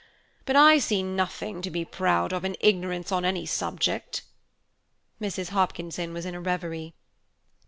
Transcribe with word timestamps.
But 0.45 0.55
I 0.55 0.79
see 0.79 1.03
nothing 1.03 1.61
to 1.61 1.69
be 1.69 1.85
proud 1.85 2.33
of 2.33 2.43
in 2.43 2.57
ignorance 2.59 3.11
on 3.11 3.23
any 3.23 3.45
subject!" 3.45 4.23
Mrs. 5.21 5.49
Hopkinson 5.49 6.11
was 6.11 6.25
in 6.25 6.33
a 6.33 6.41
reverie. 6.41 6.95